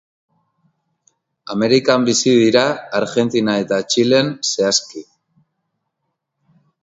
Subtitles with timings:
[1.55, 2.63] Amerikan bizi dira,
[3.01, 5.05] Argentina eta Txilen, zehazki.